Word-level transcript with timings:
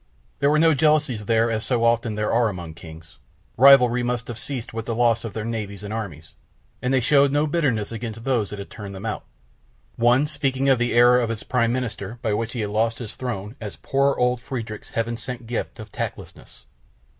There 0.39 0.49
were 0.49 0.57
no 0.57 0.73
jealousies 0.73 1.25
there 1.25 1.51
as 1.51 1.63
so 1.63 1.83
often 1.83 2.15
there 2.15 2.31
are 2.33 2.49
among 2.49 2.73
kings, 2.73 3.19
rivalry 3.55 4.01
must 4.01 4.29
have 4.29 4.39
ceased 4.39 4.73
with 4.73 4.87
the 4.87 4.95
loss 4.95 5.23
of 5.23 5.33
their 5.33 5.45
navies 5.45 5.83
and 5.83 5.93
armies, 5.93 6.33
and 6.81 6.91
they 6.91 6.99
showed 6.99 7.31
no 7.31 7.45
bitterness 7.45 7.91
against 7.91 8.23
those 8.23 8.49
that 8.49 8.57
had 8.57 8.71
turned 8.71 8.95
them 8.95 9.05
out, 9.05 9.25
one 9.97 10.25
speaking 10.25 10.69
of 10.69 10.79
the 10.79 10.93
error 10.95 11.19
of 11.19 11.29
his 11.29 11.43
Prime 11.43 11.71
Minister 11.71 12.17
by 12.23 12.33
which 12.33 12.53
he 12.53 12.61
had 12.61 12.71
lost 12.71 12.97
his 12.97 13.15
throne 13.15 13.55
as 13.61 13.75
"poor 13.75 14.15
old 14.17 14.41
Friedrich's 14.41 14.89
Heaven 14.89 15.17
sent 15.17 15.45
gift 15.45 15.79
of 15.79 15.91
tactlessness." 15.91 16.63